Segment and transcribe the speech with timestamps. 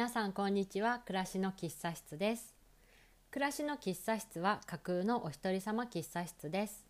[0.00, 1.02] 皆さんこんにちは。
[1.04, 2.54] 暮らしの喫茶室です。
[3.30, 6.86] 暮らしの喫茶室は架空のお一人様喫茶室です。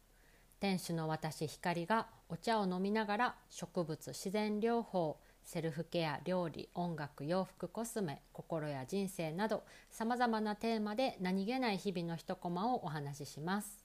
[0.60, 13.84] 店主の私光がお茶を飲みながら植物自然療法セルフケア料理音楽洋服コスメ心や人生などさまざまなテーマで何気ない日々の一コマをお話しします。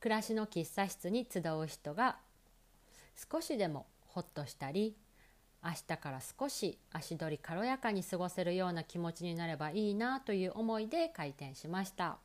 [0.00, 2.16] 暮らしの喫茶室に集う人が
[3.30, 4.96] 少しでもホッとしたり
[5.64, 12.18] 明日から少し足取り軽やかに過ごせるような気持ちになればいいなという思いで開店しました。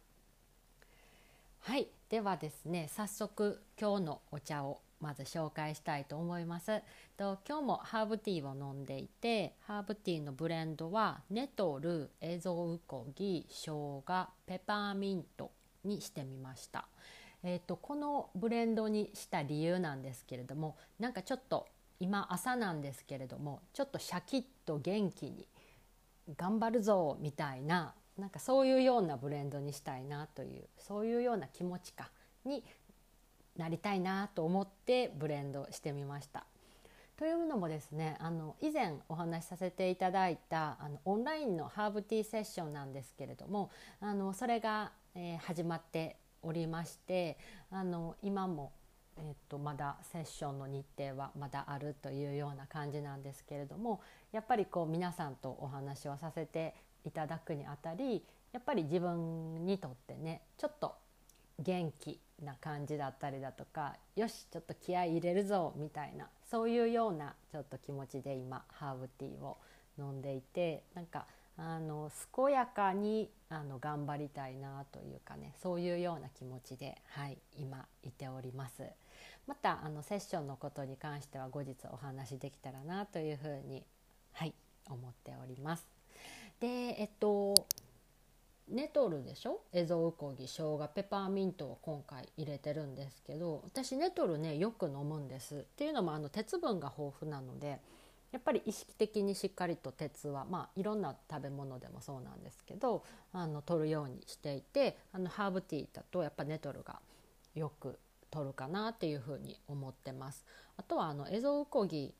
[1.61, 6.81] はいではですね早速今日のお茶をまず紹介したいと思います。
[7.15, 14.03] と今日もハーブティーを飲んでいてハーブティーのブレンドはネトルエゾウコギ生姜
[14.47, 15.51] ペパーミント
[15.85, 16.89] にしてみました。
[17.41, 21.67] えーと、とこのブレンドにした理由なんですけれどもなんかちょっと
[21.99, 25.47] 今朝なんですけれどもちょっとシャキッと元気に
[26.37, 32.09] 頑張るぞみたいななんかそういうようなブレンドにしたいなというそういうような気持ちか
[32.45, 32.63] に
[33.57, 36.45] なりたいなと思ってブレンドしてみました。
[37.17, 47.37] というのもですねあの以前お話しさせていただいたあのオンラインのハーブティーセッションなんですけれどもあのそれが、えー、始まっておりまして
[47.71, 48.71] あの今も
[49.19, 56.73] えー、とまだセッションの日程はまだあるというような感じなんですけれどもやっぱりこう皆さんとお話をさせて
[57.05, 60.95] いただくにあたりやっぱり自分にとってねちょっと
[61.59, 69.57] 元気な感じだったりだとかよしちょっと気合い入れるぞみたいなそういうようなちょっと気持ちで今ハーブティーを
[69.97, 71.25] 飲んでいてなんか
[71.57, 78.83] あの健やかにあの頑張りたいなというかねそういうような気持ちで、はい、今いております。
[79.49, 83.83] またあのセッションのことに関しては後日お話できたらなというふうに、
[84.33, 84.53] はい、
[84.87, 85.87] 思っております。
[86.59, 87.55] でえっと
[88.67, 89.61] ネトルでしょ？
[89.73, 97.79] エゾウコギ生姜ペパーミントを今回入れてるんですけど私ネトルねよく飲むんですっていうのもあの鉄分が豊富なので
[98.31, 106.99] やっぱり意識的にしっかりと鉄は、まあ、いろんな食べ物でもそうなんですけどあの取るようにしていてあのハーブティーだとやっぱネトルが
[107.55, 107.97] よく
[108.29, 110.45] 取るかなっていうふうに思ってます。
[110.77, 112.13] あとはあのエゾウコギ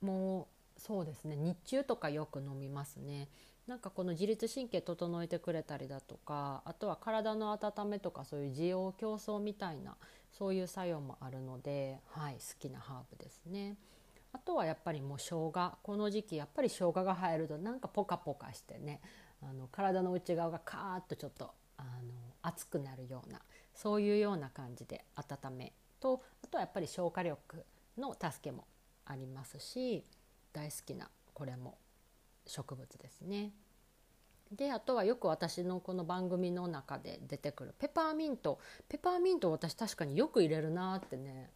[0.00, 3.28] もそうですね日中とかよく飲みますね。
[3.66, 9.96] なんかこの自律神経整えてくれたりだとかあとは体の温めとかそういう滋養競争みたいな
[10.32, 13.76] そういう作用もあるので、はい、好きなハーブですね。
[14.32, 19.00] あとはやっぱりもう生姜この時期やっぱり生姜が入るとなんかポカポカしてね
[19.42, 21.88] あの体の内側がカーッとちょっとあの
[22.42, 23.40] 熱くなるような
[23.80, 27.64] そういうような感じで温めとあとはやっぱり消化力
[27.96, 28.66] の助けも
[29.06, 30.04] ありますし
[30.52, 31.78] 大好きなこれも
[32.46, 33.52] 植物ですね。
[34.52, 38.58] であとはよく私のこの番組の中で出てくるペパーミント
[38.88, 41.50] ペパーミント私確かによく入れるなってね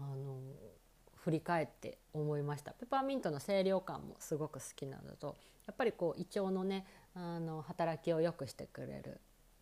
[0.00, 0.38] あの
[1.16, 9.20] 振り返って思いましたペパーミントの清涼感もすごく好きなのとやっぱりこう胃腸のねあの働きを良くしてくれる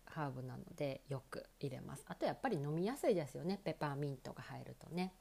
[0.09, 2.03] ハーブなのでよく入れます。
[2.07, 3.59] あとやっぱり飲みやすいですよね。
[3.63, 5.13] ペパーミントが入るとね。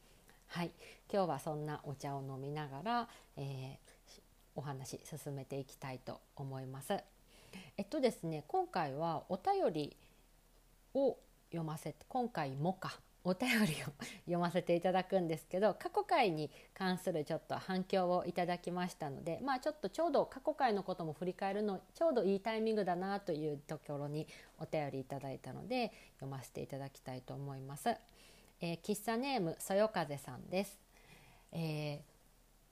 [0.49, 0.71] はい。
[1.13, 4.21] 今日はそんなお茶を飲みながら、えー、
[4.57, 6.95] お話進めていきたいと思います。
[7.77, 9.97] えっとですね今回はお便り
[10.95, 11.17] を
[11.51, 12.99] 読ませて今回もか。
[13.29, 13.93] お便りを
[14.25, 24.27] 読ませていただくんですけど過去回に関するちょっと反響をいただきましたのでまあちょっとちょうど過去回のことも振り返るのちょうどいいタイミングだなというところに
[24.59, 27.91] お便りいただいたので読ませていただきたいと思います。
[28.61, 30.81] えー、喫茶ネームそよ風さんです。
[31.53, 32.19] えー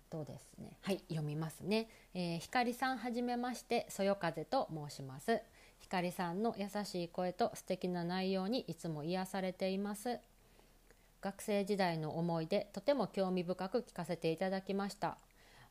[0.08, 5.42] とですね、はい読みますね、えー、光さんはじめましてそよ風と申します
[5.80, 10.20] 光さんの優しい声と素敵な内容にいつも癒されています
[11.26, 15.18] 学生時代の思い出とても興味深く聞かせていただきました。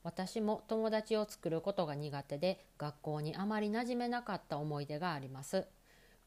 [0.03, 5.65] 私も友達を作ることが苦手で学校にあまり馴染めなかった思い出があります。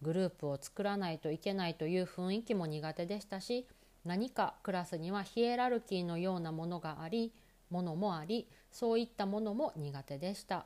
[0.00, 3.66] グループを作らないといけないという雰囲気も苦手でしたし
[4.06, 7.34] 何かクラスにはヒエラルキーのようなものがあり
[7.68, 10.64] ものもありそういったものも苦手でした。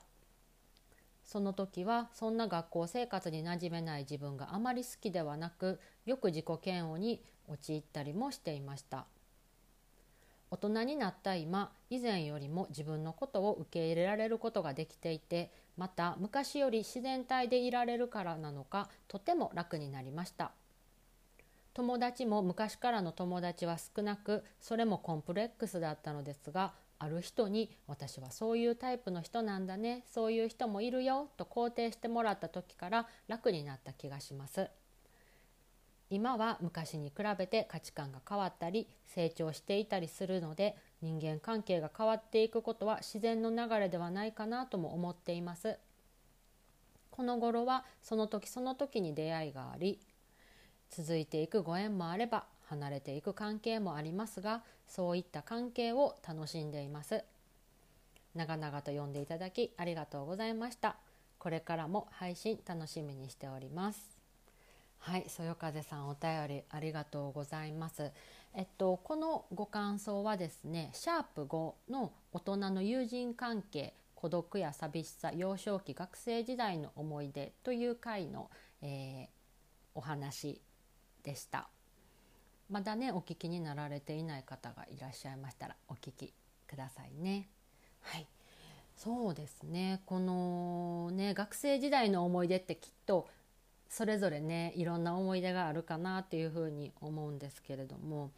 [1.25, 9.07] その時はそんな学校生活に馴染めない自分があまり好きではなくよく自己嫌悪に陥ったりもしていました。
[10.51, 20.53] 大人になった今以前よりも自分のことを受け入れられることができていてまた昔より自然体でいられるからなのかとても楽になりました。
[21.73, 34.71] 友達も昔からの友達は少なくそれもコンプレックスだったのですがある人に私はそういうタイプの人なんだねそういう人もいるよと肯定してもらった時から楽になった気がします。
[36.11, 45.79] 今は昔に比べて価値観が変わったり成長していたりするので人間関係が変わっていくことは自然の流れではないかなとも思っています。
[47.11, 49.99] この頃はその時その時に出会いがあり
[50.91, 57.23] 続いていくご縁もあれば離れていく関係もありますがそういった関係を楽しんでいます。
[58.35, 60.97] 長々と読んでいただきありがとうございました。
[61.39, 64.17] これからも配信楽しみにしております。
[64.99, 68.11] はいそよ風さんお便りありがとうございます。
[68.55, 79.29] えっとこのご感想はですねシャープ5の大人の友人関係孤独や寂しさ幼少期学生時代の思い出という回の、えー、
[79.95, 80.63] お話
[81.23, 81.69] でした。
[82.71, 86.33] まだねお聞きになられていない方がいらっしゃいましたらお聞き
[86.67, 87.49] くださいね。
[88.01, 88.27] はい
[88.97, 93.29] そうですねこのね学生時代の思い出ってきっと
[93.89, 98.31] それぞれねいろんな思い出があるかなっていうふうに思うんですけれども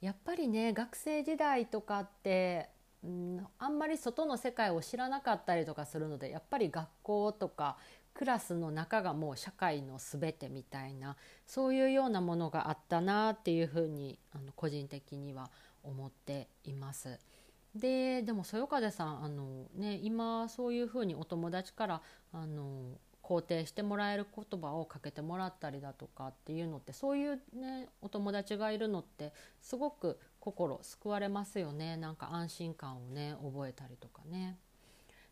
[0.00, 2.68] やっぱりね学生時代とかって、
[3.04, 7.76] うん、あんまり外の世界を知らなかったりとかするのでやっぱり学校とか
[8.14, 11.16] クラスの中がもう社会の全てみたいな
[11.46, 15.50] そういうようなものがあったなっていうふうにあの個人的には
[15.82, 17.18] 思っています。
[17.74, 22.02] ででもそよ風さんあの、ね、今そういうふうにお友達から
[22.32, 34.58] あの肯定してもらえる言葉をかけてもらったりだとかっていうのってそういうねお友達がいるのってすごく心救われますよねなんか安心感をね覚えたりとかね。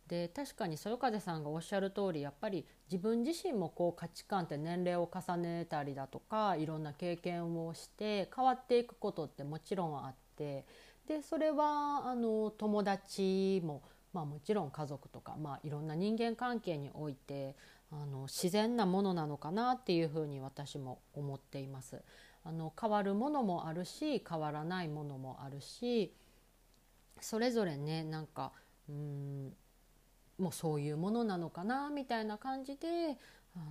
[0.09, 10.65] で確かにそよ風さんがおっしゃる通りやっぱり自分自身もこう価値観って年齢を重ねたりだとかいろんな経験をして変わっていくことってもちろんあって
[11.07, 17.55] でそれはあの友達も、まあ、もちろん家族とか、まあ、いろんな人間関係において
[17.91, 22.01] あの自然なものなのかなっていうふうに私も思っています。
[22.43, 26.13] あの変わるものもあるし変わらないものもあるし
[27.19, 28.53] それぞれねなんか
[28.87, 29.53] うん
[30.39, 33.17] もうそういうものなのかなみたいな感じで
[33.55, 33.65] あの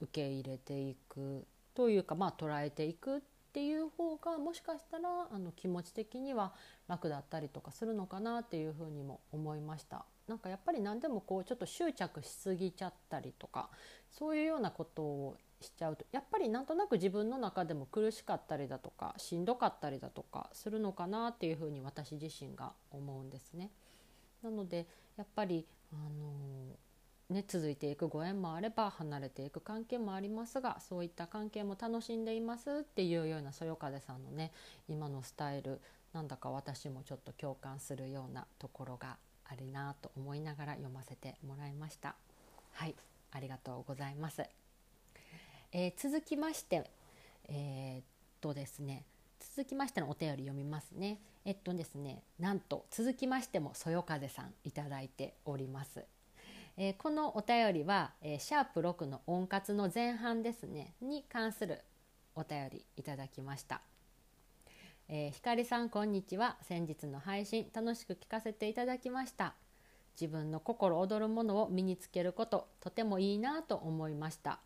[0.00, 3.20] 受け入れていくというかまあ捉えていくっ
[3.52, 6.52] ていう方がもしかしたらあの気持ち的には
[6.88, 10.04] 楽だったりとかするのかなっていうふうにも思いました。
[10.28, 13.68] なんかやっぱり何でもこうちょっと執着しすぎちゃったりとか
[14.10, 23.70] そういうようなことをしちゃうとやっぱりなんとなく自分の中でも苦しかったりだとかしんどかったりだとかするのかなっていうふうに私自身が思うんですね。
[24.42, 24.86] なので
[25.16, 26.52] やっぱりあの
[27.32, 34.52] ね、続いていくご縁もあれば離れていく関係もありますがそういった関係も楽しんでいますっていうようなそよ風さんのね
[34.86, 35.80] 今のスタイル
[36.12, 39.16] なんだか私もちょっと共感するようなところが
[39.46, 42.14] あるなと思いながら読ませてもらいました。
[42.72, 42.94] はい
[43.30, 44.42] ありがとうございます、
[45.72, 46.84] えー、続きまして
[47.48, 48.04] えー、っ
[48.42, 49.04] とですね
[49.56, 51.18] 続きましてのお便り読みますね。
[51.44, 56.04] えっとですねなんと続きましてもそよ風さんいただいております、
[56.76, 61.80] えー、このお便りは、えー、シャープ6の温活の前半ですねに関する
[62.34, 63.82] お便りいただきました。
[65.08, 66.56] えー、ひかりさんこんにちは。
[66.62, 69.54] 先日の配信楽しく聞かせていただきました。
[70.18, 74.60] 自分の心躍るものを身につけることとてもいいなと思いました。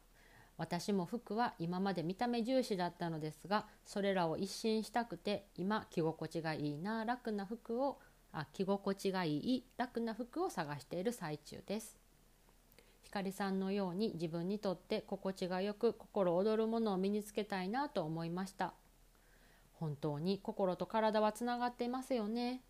[0.59, 7.99] 私も服は今まで見た目重視だったのですがそれらを一新したくて今着心地がいいな楽な服を
[8.33, 11.97] あ着心地がいい楽な服を探している最中です。
[13.03, 18.75] ひかりさんのように自分にとって心地がよく心躍るものを身につけたいなと思いました。
[19.75, 22.63] 本当に心と体はつながっていますよね。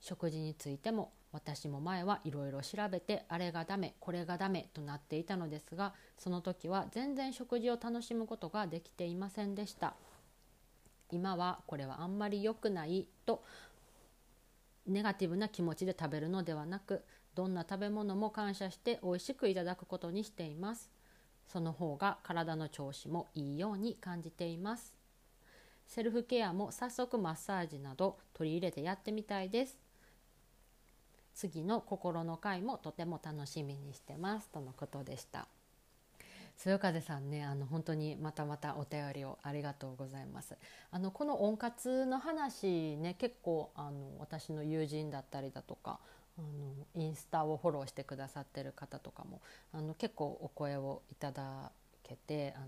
[0.00, 9.94] 食事についても私も前はいろいろ調べてあれがダメこれがダメとなっていたのですがその時は全然食事を楽しむことができていませんでした。
[11.10, 13.44] 今はこれはあんまり良くないと
[14.86, 20.90] ネガティブな気持ちで食べるのではなくどんな食べ物も感謝して美味しくいただくことにしています。
[21.46, 24.94] その方が体の調子もいいように感じています。
[25.86, 29.81] セルフケアも早速マッサージなど取り入れてやってみたいです。
[31.34, 35.46] 次の心の会もとても楽しみにしてますとのことでした。
[36.64, 40.56] 豊風さんねあの本当にまたまたお便りをありがとうございます。
[40.90, 45.98] あのこの温活の話ね結構あの私の友人だったりだとか
[46.38, 49.40] あのインスタをフォローしてくださってる方とかも
[49.72, 51.72] あの結構お声をいただ
[52.12, 52.66] けてあの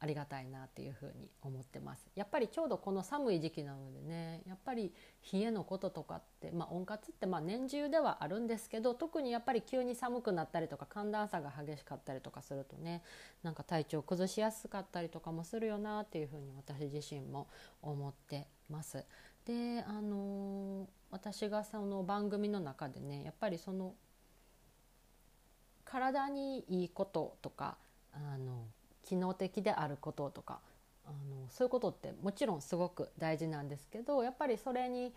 [0.00, 4.92] ありがたいなっていうふうに思ってますやっぱりちょうどこの寒い時期なのでねやっぱり
[5.32, 13.02] 冷えのこととかって、まあ、温活ってまあ年中ではあるんですけど特にやっぱり急に寒くなったりとか寒暖差が激しかったりとかするとね
[13.42, 17.48] なんか体調崩しやすかったりとかもするよなっていうふうに私自身も
[17.80, 19.04] 思ってます。
[19.44, 23.94] であのー、私がその番組の中でねやっぱりその
[25.84, 27.76] 体にいいこととか
[28.12, 28.66] あの
[29.12, 30.58] 機能的であることとか
[31.04, 35.12] あのそういうことってもちろんすごく大事なんですけどやっぱりそれに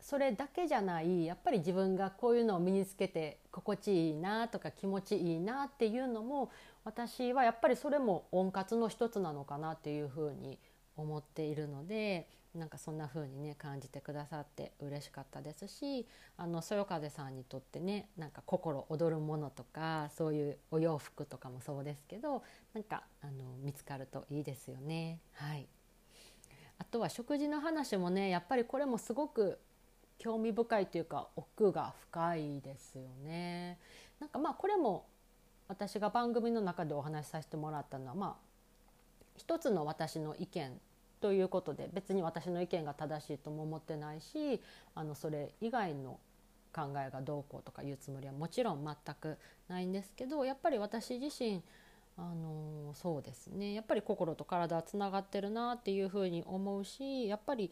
[0.00, 6.50] それだけじゃないやっぱり自分がこういうのを身につけて心地いいなとか気持ちいいなっていうのも
[6.82, 10.58] 私はやっぱりそれも温活の一つなのかなっていうふうに
[10.96, 22.42] 思っているのでなんかそんな風にね感じてくださって嬉しかったですしあのそよ風さんにとってねなんか心躍るものとかそういうお洋服とかもそうですけど
[22.74, 25.20] なんかあの見つかるといいですよね。
[25.34, 25.66] はい、
[26.78, 29.58] あとは食事の話もねやっぱりこれもすごく
[30.18, 33.78] 興味深いというか奥が深いですよね。
[34.18, 35.06] なんかまあこれも
[35.68, 38.50] 私が番組の中でお話しさせてもらったのはまあ
[39.36, 40.80] 一つの私の意見
[41.20, 44.60] ということで別に私の意見が正しいとも思ってないし
[44.94, 46.18] あのそれ以外の
[46.74, 49.36] 考えがどうこうとかいうつもりはもちろん全く
[49.68, 51.62] ないんですけどやっぱり私自身
[52.16, 57.70] あのそうですねやっぱり心と体はつながってるなっていうふうに思うしやっぱり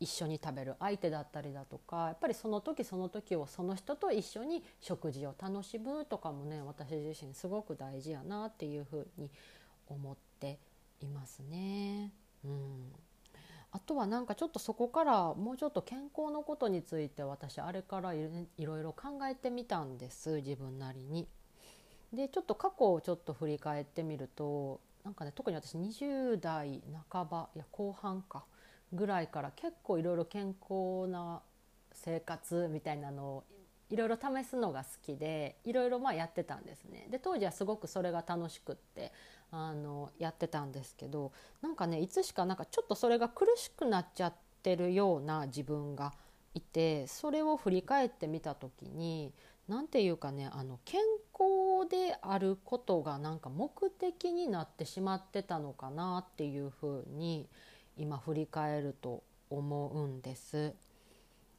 [0.00, 9.30] 一緒に食べる相手だったりだとかやっぱりその時その時をその人と一緒に食事を楽しむとかもね私自身すごく大事やなっていうふうに
[9.86, 10.58] 思って
[11.00, 12.12] いますね。
[12.44, 12.92] うん、
[13.72, 21.26] あとはなんかちょっとそこからもうちょっと健康のことについて私あれからいろいろ考えてみたんです自分なりに。
[22.12, 28.44] でちょっと過去をちょっと振り返ってみるとなんかね特に私20代半ばいや後半か
[28.92, 31.42] ぐらいから結構いろいろ健康な
[31.92, 33.44] 生活みたいなのを
[33.90, 37.06] いろいろ試すのが好きでいろいろまあやってたんですね。
[37.10, 39.12] で当時はすごくそれが楽しくって
[39.54, 41.32] あのやってたんですけど
[41.62, 46.12] なんかねいつしかなんかちょっとそれが苦しくなっちゃってるような自分が
[46.54, 49.32] いてそれを振り返ってみた時に
[49.68, 51.00] 何て言うかねあの健
[51.32, 57.48] 康であることがなんか目的になってしまってたのかなっていうふうに
[57.96, 60.74] 今振り返ると思うんです。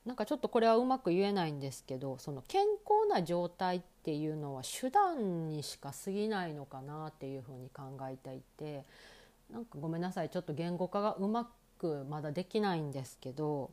[0.05, 8.85] なんかちょっとこれはうまく言えないんですけどその健康な状態っていうのは手段にしか過ぎないのかなっていうふうに考えていて
[9.51, 13.71] なんかごめんなさいちょっと言語化がうまくまだできないんですけど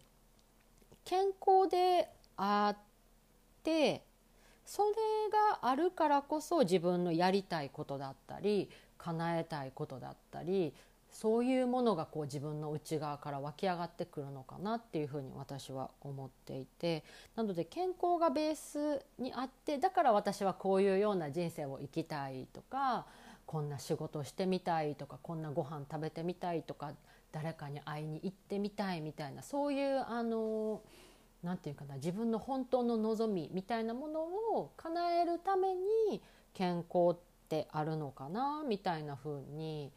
[1.04, 2.78] 健康であっ
[3.62, 4.02] て
[4.64, 4.88] それ
[5.50, 10.72] があるからこそ自分のやりたいことだったり叶えたいことだったり
[11.12, 17.04] そういうものがこう自分の内側から湧き上がってくるのかなっていうふうに私は思っていて
[17.36, 23.06] なので健康がベースにあってだから私はこういうような人生を生きたいとか
[23.44, 26.92] こんな仕事してみたいとかこんなご飯食べてみたいとか
[27.30, 30.80] 誰かに会いに行ってみたいみたいなそういうあの
[31.42, 36.22] 何て言うかな自分の本当の望みみたいなものを叶えるために
[36.54, 37.16] 健康っ
[37.48, 39.92] てあるのかなみたいな風に思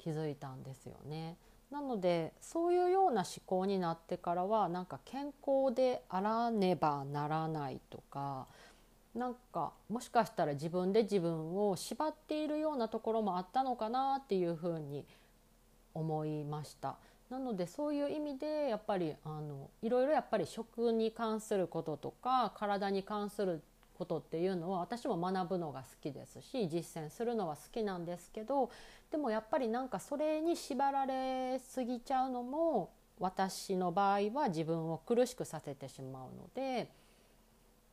[0.00, 1.36] 気づいたんですよね。
[1.70, 8.48] なのでそういうような思考になってからはなんか健康であらねばならないとか
[9.14, 15.04] なんかもしかしたら自分で自分を縛っているようなところもあったのかなっていうふうに
[15.94, 16.96] 思いました。
[17.28, 23.62] なのでそういう意味でやっぱりあのいろいろやっぱり食に関することとか体に関する
[24.00, 28.70] ことっていうのは私も学ぶのが好きですし実践するのは好きなんですけど
[29.10, 36.88] でもやっぱりなんかそれに縛られすぎちゃうのも私の場合は自分を苦しくさせてしまうので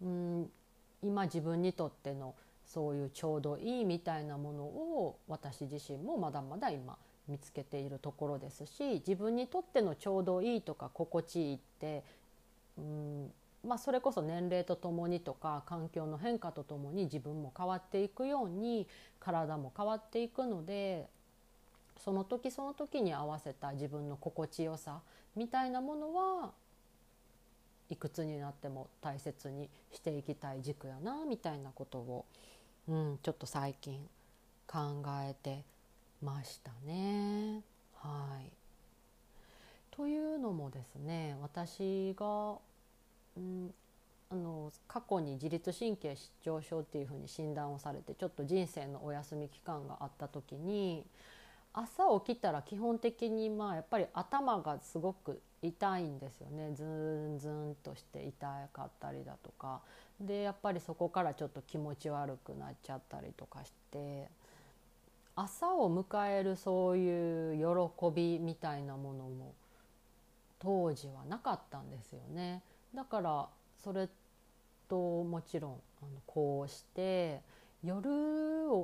[0.01, 0.49] うん
[1.03, 2.35] 今自分にとっての
[2.65, 6.97] そういうちょうどいいみたいなものを私自身もまだまだ今
[7.27, 12.03] 見つけているところですし自分にとってのちょうどいいとか心地いいって
[12.77, 13.31] うん
[13.65, 18.87] まあ、それこそ年齢とともにとか環境の変化とともに自分も変わっていくように
[19.19, 21.07] 体も変わっていくので
[21.97, 25.01] その時その時に合わせた自分の心地よさ
[25.35, 26.51] みたいなものは
[27.89, 32.25] いくつになっても大切にしていきたい軸やなみたいなことを、
[32.87, 33.99] うん、ちょっと最近
[34.67, 35.63] 考えて
[36.21, 37.61] ましたね。
[37.95, 38.51] はい
[39.91, 42.57] というのもですね私が
[43.37, 43.73] うん、
[44.31, 51.05] あの過去に自律神経失調症っていうふうに診断をされてちょっと人生のお休み期間があった時に
[51.73, 59.81] 朝起きたら基本的にまあやっぱり頭がすごく痛いんですよねズンズンとして痛かったりだとか
[60.19, 64.27] でやっぱりそこからちょっと気持ち悪くなっちゃったりとかして
[65.35, 69.53] 朝を迎えるそういう喜びみたいなものも
[70.59, 72.63] 当時はなかったんですよね。
[72.93, 73.47] だから
[73.83, 74.09] それ
[74.87, 77.41] ともちろんあのこうして
[77.83, 78.09] 夜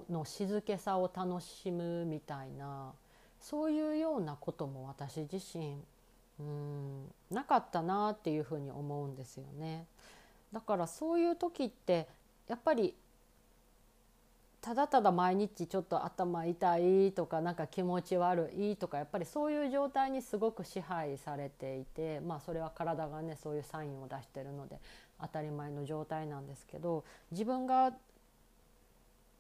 [0.09, 2.93] の静けさを楽しむみたいな
[3.39, 5.77] そういうようなことも私自身
[6.39, 9.85] うんなかったなっていうふうに思うんですよね。
[10.51, 12.07] だからそういう時って
[12.47, 12.95] やっぱり
[14.63, 24.79] ただただ毎日ちょっと頭痛いとかなんか気持ち悪いとかやっぱりそういう状態にすごく支配されていてまあそれは体がねそういうサインを出してるので
[25.19, 27.91] 当たり前の状態なんですけど自分が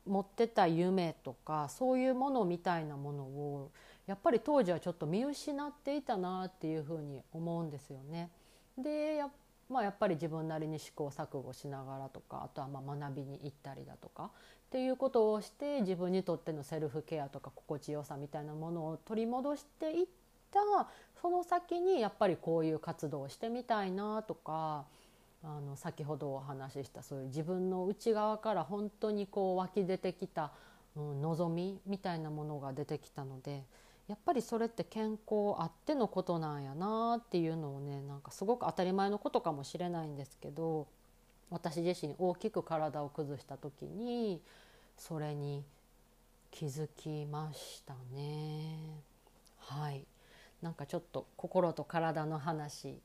[0.05, 3.71] 持ってた夢とかそういうものみたいなものを
[4.05, 8.29] やっぱり当時はちょっと見失っていたなっていうふうに思うんですよね。
[8.77, 9.29] でや,、
[9.73, 14.29] まあ、やっぱり自分なりに試行錯誤しながらとかあとはま学びに行ったりだとかっ
[14.69, 20.05] ていうことをして自分にとってのセルフケアとか心地よさみたいなものを取り戻していっ
[20.51, 20.59] た
[21.21, 24.85] その先にやっぱりこういう活動をしてみたいなとか
[25.43, 30.51] あの先ほどお話ししたそういう自分の内側から本当にこう湧き出てきた、
[30.95, 33.63] うん、望みみたいなものが出てきたので
[34.07, 40.87] やっぱりそれって健康あってのことなんやなっていうのをねなんかすごく当たり前のことかもしれないんですけど
[41.49, 44.41] 私自身大きく体を崩した時に
[44.97, 45.63] それに
[46.51, 48.77] 気づきましたね。
[49.57, 50.05] はい
[50.61, 52.99] なんかちょっと心と体の話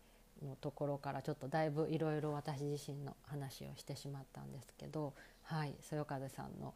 [0.45, 5.13] のところからちょっとだいぶいろいろ私自身の話をしてしまったんですけど
[5.43, 6.75] はいそよ風さんの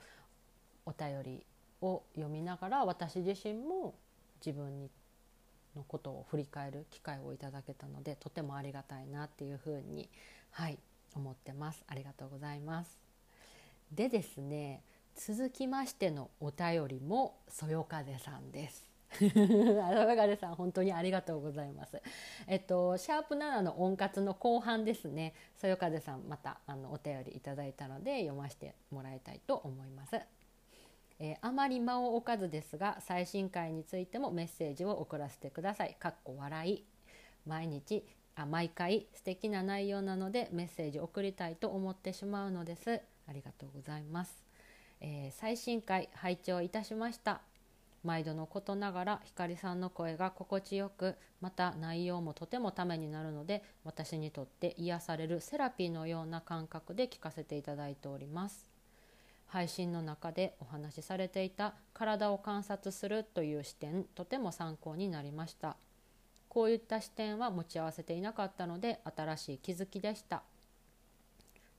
[0.85, 1.47] お便り
[1.81, 3.95] を読みながら私自身も
[4.45, 4.91] 自分に
[5.77, 10.09] のことを振り返る機会をいただけたのでとてもありがたいなっていうふうに
[10.51, 10.79] はい
[11.15, 12.99] 思ってますありがとうございます
[13.91, 14.83] でですね
[15.15, 22.01] 続きましてのお便りもそよ風さんですアロガレさん本当にありがとうございます。
[22.47, 25.35] えっとシャープ7の温活の後半ですね。
[25.61, 30.19] そよ風さんまたあのお便りいただいたので読ませてもらいたいと思います。
[31.25, 35.97] えー、あまり間を置かずですが最新回についてもメッセージを送らせてください。
[35.99, 36.85] かっこ笑い
[37.47, 38.05] 毎日
[38.35, 43.01] あ毎回素敵な内容なのでメッセージ送りたいと思ってしまうのです。
[43.29, 44.43] ありがとうございます。
[45.01, 47.41] えー、最新回拝聴いたしました。
[48.03, 58.72] 毎度のことながら光さんの声が心地よくまた内容もとてもためになるので私にとって癒されるセラピーのような感覚で聞かせていただいております
[59.53, 65.77] 配信の中でお話しされていた体を観察するという視点とても参考になりました。
[66.49, 70.43] こういった視点は持ち合わせていなかったので新しい気づきでした。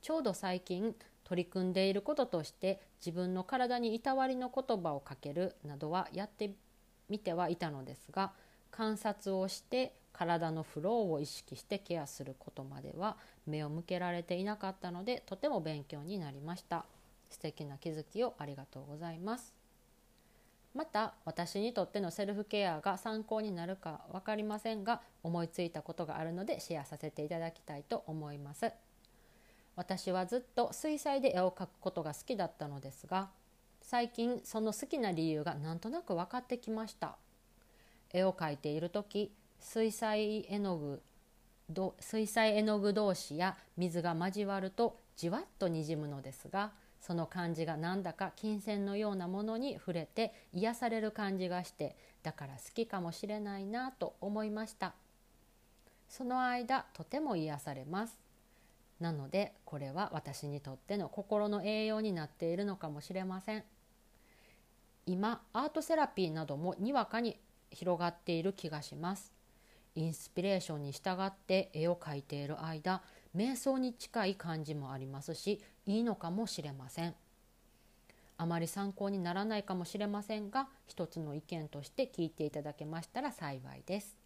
[0.02, 6.52] ちょうど最近取り組んでいることとして自分の体にいたわりの言葉をかけるなどはやって
[7.08, 8.30] みてはいたのですが
[8.70, 13.16] 観察をして体のフローを意識してケアすることまでは
[13.48, 16.84] 目を向けられていなかったのでとても勉強になりました。
[17.34, 19.52] 素敵な気づきをありがとうございます。
[20.72, 28.72] また私にとってのセルフケアが参考になるか分かりませんが思いついたことがあるのでシェアさせていただきたいと思います。
[29.76, 33.28] 私はずっと水彩で絵を描くことが好きだったのですが
[33.82, 37.16] 最近その好きな理由がなんとなく分かってきました。
[38.12, 41.02] 絵を描いている時水彩絵の具
[41.98, 46.72] 水彩絵の具同士や水が交わるとじわっとにじむのですが
[47.06, 54.94] その感じがなんだか金銭のようなものに触れて癒される感じがしてだから好きかもしれないなと思いました。
[56.08, 58.18] その間とても癒されます。
[59.00, 63.64] なのでこれは私にとっての心の栄養になっているのかもしれません。
[65.04, 67.38] 今アートセラピーなどもにわかに
[67.70, 69.30] 広がっている気がします。
[69.94, 73.02] インスピレーションに従って絵を描いている間
[73.36, 77.14] 瞑想に近い感じもありますしいいのかもしれません。
[78.36, 84.16] あまり参考にならないかもしれませんが一つの意見として聞いていただけましたら幸いです。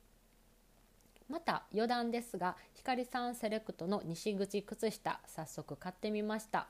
[1.29, 6.69] また余談ですが光さんセレクトの西口靴下早速買ってみました。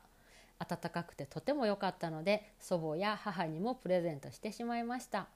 [0.59, 5.29] 暖かくてとても良かったので祖母や母にもプレゼントしてしまいました。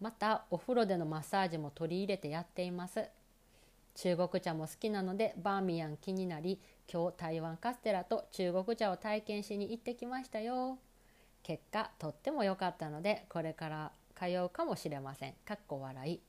[0.00, 3.04] またお風呂でのマッサージも取り入れてやっています。
[3.98, 10.78] 中国茶も好きなのでバーミヤン気になり今日台湾カステラと中国茶を体験しに行ってきましたよ。
[11.42, 15.34] 結果とっても良かったのでこれから通うかもしれません。
[15.44, 16.20] かっこ笑い。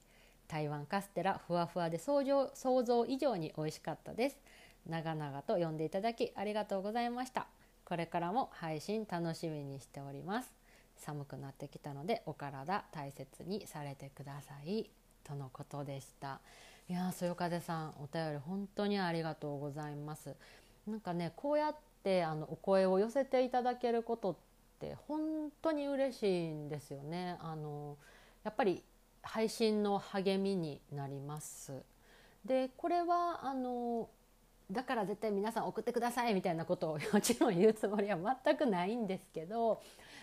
[0.47, 4.37] 台湾カステラふわふわで想像想像以上に美味しかったです。
[4.87, 7.45] 長々と読んでいただきありがとうございました。
[7.85, 10.51] これからも配信楽しみにしております。
[10.97, 14.89] 寒くなってきたのでお体大切にされてください。
[15.23, 16.41] とのことでした。
[16.89, 20.35] いやそよ風さんお便り本当にありがとうございます。
[20.87, 24.35] なんかねこうやってあのお声を寄せていただけることっ
[24.79, 27.37] て本当に嬉しいんですよね。
[27.41, 27.95] あの
[28.43, 28.81] やっぱり
[29.21, 31.73] 配信の励みになります。
[32.43, 34.09] でこれはあの
[34.71, 39.79] だから絶対皆さん送ってくださいみたいなことを もちろん言うつもりは全くないんですけど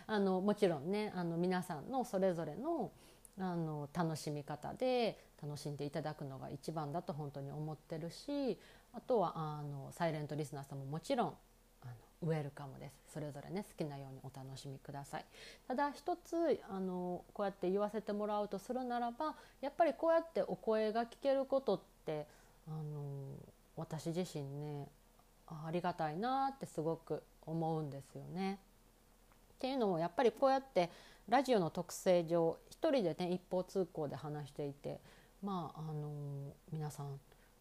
[0.09, 2.91] あのもちろんねあの皆さんのそれぞれの
[3.39, 8.59] あの楽しみ方で楽しんでいただくのが一番だと本当に思ってるし
[8.95, 11.35] あとはあのサイレントリスナーさんももちろん
[11.83, 15.25] あのウェルカムですそれぞれね好きなようにお楽しみください
[15.69, 22.27] ただ一つあのこうやって言わせてもらうとするならばやっぱりこうやってお声が聞けることって
[22.67, 23.37] あの
[23.77, 24.89] 私自身ね
[25.47, 28.59] ありがたいなってすごく思うんですよね。
[29.55, 30.91] っていうのもやっぱりこうやって
[31.29, 35.01] ラジオの特性上一人でね一方通行で話していて
[35.43, 37.19] まああの皆さん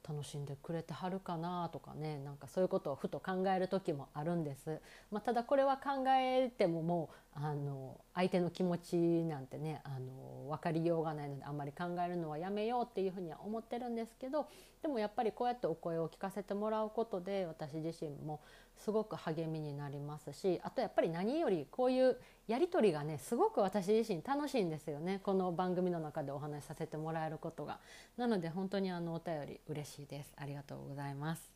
[0.07, 14.47] 楽しんでくれてはるかなとかねなんかそういうことをふと考える時もあるんです、まあ、ただこれは考えてももうあの相手の気持ちなんてねあの分かりようがないのであんまり考えるのはやめようっていうふうには思ってるんですけど
[14.81, 18.41] でもやっぱりこうやってお声を聞かせてもらうことで私自身も
[18.77, 27.79] すごく励みになりますしあとやっぱり何よりこういうやり取りがねすごく私自身楽しいんですよねこの番組の中でお話しさせてもらえることが。
[28.17, 30.33] なので本当にあのお便り嬉しいです。
[30.35, 31.54] ありがとうございます。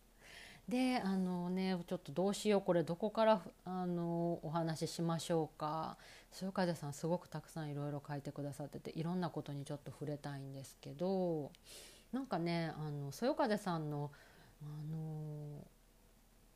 [0.69, 5.97] であのねちょっとどうしようこれどこからあのお話ししましょうか。
[6.31, 11.51] 潮風さんすごくたくさんいろいろ書いてくださってていろんなことにちょっと触れたいんですけど
[12.13, 14.11] なんかねあのそよ風さんの
[14.61, 15.65] あの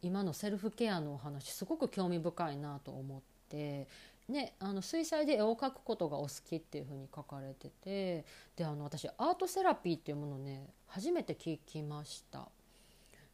[0.03, 3.87] 今のセルフケアのお話すごく興味深いなと思って、
[4.27, 12.49] ね、あの水彩で絵を描くことがお好きっていうふうに書かれててであの私アートセラピーっていうものね初めて聞きました。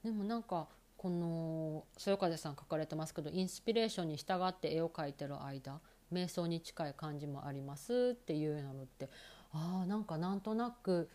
[0.04, 5.80] でもなんかこのそよ風さん書かれてますけどインスピレーションに従って絵を描いてる間
[6.12, 9.10] 瞑想に近い感じもありますっていうのって
[9.54, 11.10] ああんかなんとなく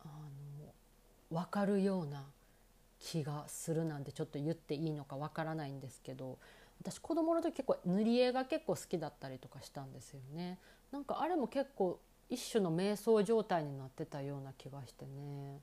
[0.00, 0.06] あ
[1.30, 2.24] の分かるような
[2.98, 6.38] 気がするなんてちょっと言っていいのかわからないんですけど
[6.80, 10.58] 私子供の時結構塗り絵が結構好きだったりとかしたんですよね。
[10.90, 15.60] なんかあれも結構一種の瞑想状態になってたような気がしてね。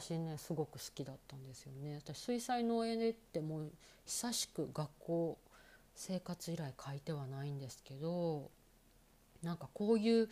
[0.00, 3.72] 私ねすごく好きだったんですよね私水彩の絵ってもう
[4.04, 5.38] 久しく学校
[5.94, 8.50] 生活以来描いてはないんですけど
[9.42, 10.28] なんかこういう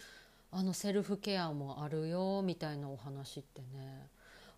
[0.50, 4.08] あのセルフケアもあるよみたいなお話ってね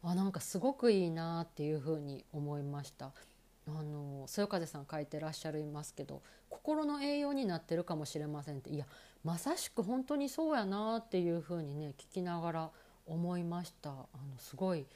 [0.02, 3.12] あなんかすごくいいなっていうふうに思いました。
[3.66, 8.84] あのそよ風さん書いてらっしゃいますけど心の栄養になってるかもしれませんっていや
[9.24, 12.70] まさしく本当にそうやなっていうふうにね聞きながら
[13.06, 13.90] 思いました。
[13.90, 14.06] あの
[14.38, 14.86] すごい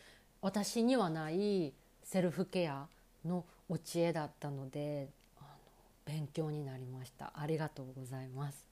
[0.40, 2.86] 私にはないセルフケア
[3.24, 5.48] のお知恵だったのであの
[6.06, 7.32] 勉強になりました。
[7.34, 8.66] ありがとうございます。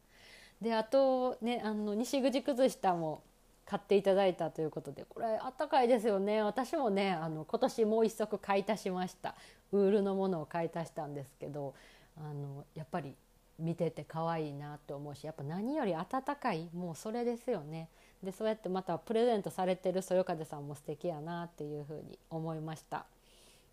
[0.60, 3.22] であとねあの西口崩したも
[3.66, 6.42] 買っていただいたということでこれあったかいですよね。
[6.42, 9.34] 私もねあの今年もう一足買い足しました。
[9.72, 11.74] ウールのものを買い足したんですけど
[12.16, 13.14] あのやっぱり
[13.58, 16.06] 見てて可愛いなと思うしやっぱ何より温
[16.40, 17.88] かいもうそれですよね。
[18.26, 23.06] でそうやってまたプレゼントされてるそよ風さんも素敵やなっていうふうに思いました。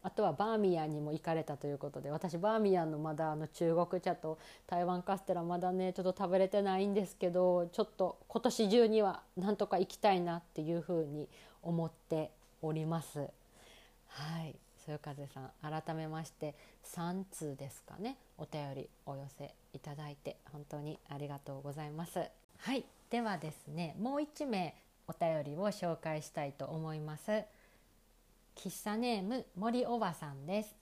[0.04, 4.38] あとはバーミヤンにも行かれたということで私バーミヤンのまだあの中国茶と
[4.68, 11.30] 台湾カステラまだねちょっと食べれてないんですけどちょっと今年中にはなんとか行きたいなっていうふうに
[11.62, 13.20] 思っております。
[14.10, 14.56] はい。
[14.86, 16.56] そよ風さん改めまして
[16.94, 18.18] 3通ですかね。
[18.38, 22.20] お便りお寄せいただいて本当にありがとうございます。
[22.58, 22.84] はい。
[23.14, 24.74] ではですねもう1名
[25.08, 27.44] お便りを紹介したいと思います
[28.56, 30.76] 喫茶ネーム森おばさんです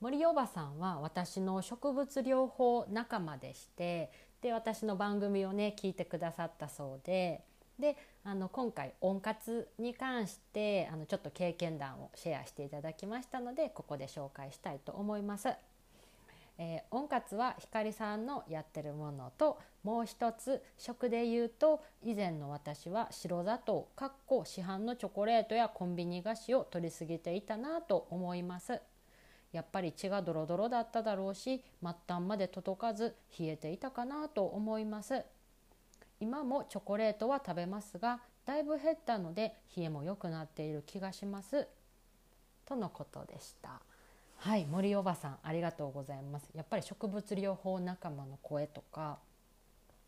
[0.00, 4.10] 森おばさんは私の植物療法仲間でして
[4.42, 7.44] で私の番組をね聞いてくださったそうで
[7.78, 15.50] であの今回温活に関してあのちょっと経験談をシェアしていただきましたのでここで紹介したいと思います。
[16.58, 28.80] えー、温活は光さんのやってるものともう一つ食で言うと以前の私は白砂糖かっこ市販のチョコレートやコンビニ菓子を取りすぎていたなと思います。
[29.52, 35.24] やっぱり血がドロドロだっただろうし末端まで届かず冷えていたかなと思います。
[36.20, 41.68] 今もチョコレートは食べますがだいぶ減ったので冷えも良くなっている気がします。
[42.66, 43.87] とのことでした。
[44.40, 49.18] はい森おばさんありがとうございますやっぱり植物療法仲間の声とか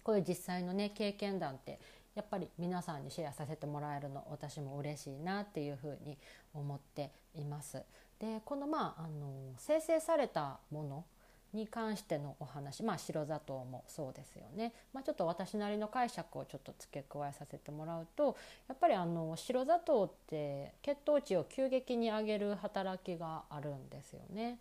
[0.04, 1.80] こういう実際のね経験談って
[2.14, 6.16] やっぱり皆さんにシェアさせてもらえるの私も嬉しいなっていうふうに
[6.54, 7.82] 思っています。
[8.20, 11.04] でこのまああの生成されたもの
[11.52, 18.36] に関してのお話まあ白砂糖もそうですよね、まあ、ちょっと私なりの解釈をちょっと付け加えさせてもらうと
[18.68, 24.58] やっぱりあの白砂糖って血糖値を急激に上げる働きがあるんですよね。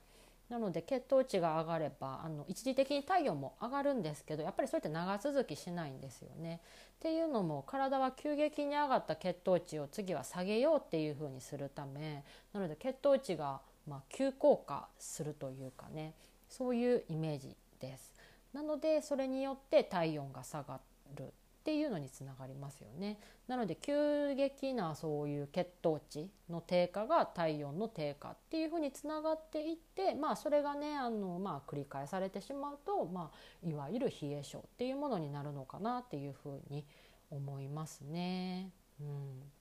[0.49, 6.60] なので血糖値が上がればあの一時的に体温も上がるんですけどやっぱりそれって長続きしないんですよね。
[6.97, 16.13] っていうのも体は急激に上がった血糖値を次は下げようっていうふうにするためなので血糖値がま急降下するというかね
[16.49, 18.13] そういうイメージです。
[18.53, 20.79] なのでそれによって体温が下が
[21.15, 23.19] るっていうのにつながりますよね。
[23.47, 36.85] なので急激なそういう血糖値の低下が体温の低下っていうふうにつながっていってまあそれがねあの、まあ、繰り返されてしまうと、まあ、いわゆる冷え症っていうものになるのかなっていうふうに
[37.29, 38.71] 思いますね。
[38.99, 39.51] うん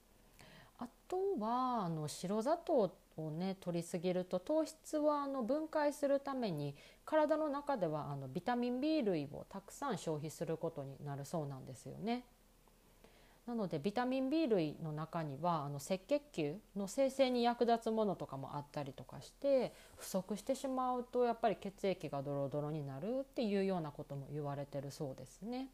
[0.81, 2.95] あとはあの白砂糖
[3.27, 12.25] をね取りすぎると糖質はあの分解するために体の中ではあのビタミン B 類をたくさん消費することになるそうなんですよね。
[13.49, 25.69] なのでビタミン B 類の中にはあの赤血球の生成に役立つものとかもあったりとかして不足してしまうとやっぱり血液がドロドロになるっていうようなことも言われてるそうですね。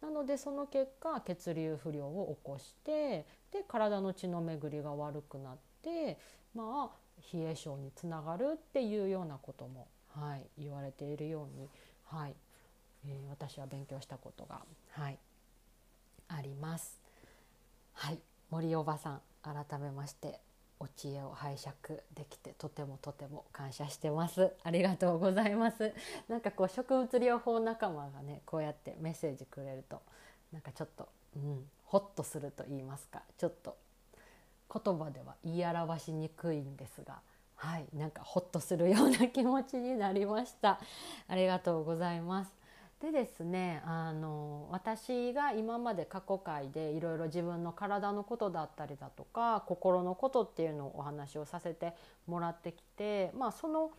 [0.00, 6.18] なのでその結果血流不良を起こしてで体の血の巡りが悪くなって
[6.54, 11.68] まあ冷え性につながるっていうようなことも、はい、言われているように、
[12.06, 12.34] はい
[13.06, 14.60] えー、私は勉強したことが、
[14.92, 15.18] はい、
[16.28, 17.00] あります。
[17.92, 18.18] はい、
[18.50, 20.40] 森おばさん改めまして
[20.80, 25.92] お知恵を拝借できてとてもとても感謝してますありがとうございます
[26.28, 30.02] なんかこう植物療法仲間がねこうやってメッセージくれると
[30.52, 33.76] なんかちょっとうんホッとすると言いますかちょっと
[34.72, 37.20] 言葉では言い表しにくいんですが
[37.56, 40.80] はいなんかホッとするような気持ちになりました。
[41.28, 42.54] ありがとうございます。
[43.00, 51.94] でですねあの私が今まで過去回でいろいろ自分の体のことだったりだとか心のことっていうのをお話をさせて
[52.26, 53.92] もらってきてまあその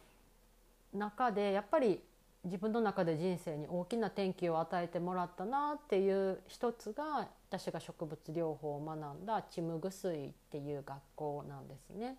[0.94, 2.02] 中でやっぱり
[2.46, 12.18] 自分の中で人生に大きな転機を与えてもらったなっていう一つが私が植物療法を学んだチムグスイっていう学校なんですね。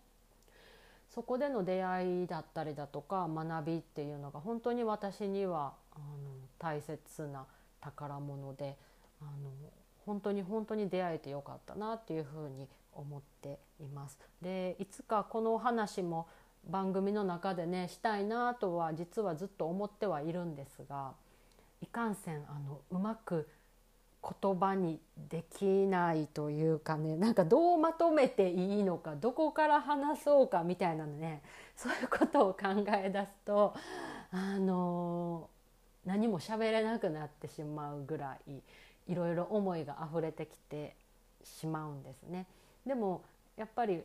[1.08, 6.04] そこでの出会いだったりだとか学びっていうのが本当に私にはあの
[6.58, 7.46] 大切な
[7.80, 8.76] 宝物で
[9.22, 9.50] あの
[10.04, 14.18] 本当に本当に出会えてよかったなっていうふうに思っています。
[14.42, 16.26] でいつかこの話も
[16.68, 21.12] 番組の中でねしたいなとは実はずっと思ってはいるんですが
[21.80, 23.48] いかんせんあのうまく
[24.42, 24.98] 言葉に
[25.30, 31.42] できないというかねなんかどうまとめていいのかどこから話そうかみたいなのね
[31.76, 33.74] そういうことを考え出すと
[34.32, 35.48] あの
[36.04, 38.62] 何も喋れなくなってしまうぐらい
[39.06, 40.96] いろいろ思いが溢れてきて
[41.44, 42.46] しまうんですね。
[42.84, 43.22] でも
[43.56, 44.02] やっぱり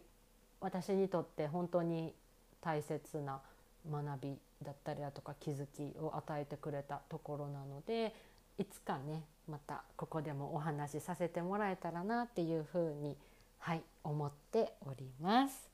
[0.59, 2.13] 私にとって本当に
[2.61, 3.41] 大切な
[3.89, 8.13] 学びだったりだとか気づきを与えてくれたところなので
[8.57, 13.17] いつかねまたここでもお話しさせてもらえたらなっていうふうに
[13.59, 15.69] はい思っております。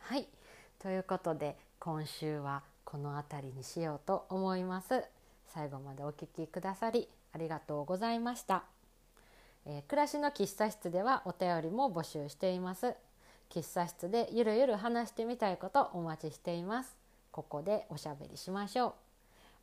[0.00, 0.26] はい
[0.78, 5.04] ということで今週はこの辺りにしようと思います。
[5.48, 8.64] 最後までお聴きくださりありがとうございました。
[9.66, 12.94] えー、暮らしの喫茶室ではお便りも募集しています。
[13.50, 16.96] 喫茶室でゆるゆる話してみたいことお待ちしています。
[17.30, 18.88] ここでおしゃべりしましょ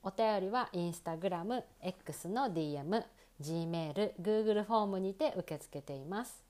[0.03, 0.09] う。
[0.09, 3.03] お便りはインスタグラム X の DM、
[3.41, 6.43] Gmail、Google フォームにて受け付けています。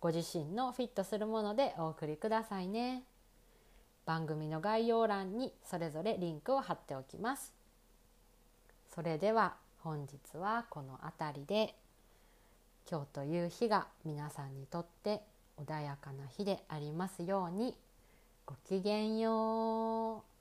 [0.00, 3.04] ご自身のフィットするものでお送りくださいね。
[4.04, 7.52] 番組の概要欄にそれぞれリンクを貼っておきます。
[8.94, 11.74] それでは本日はこの辺りで
[12.90, 15.22] 今日という日が皆さんにとって
[15.64, 17.76] 穏やかな日でありますように
[18.44, 20.31] ごきげんよう。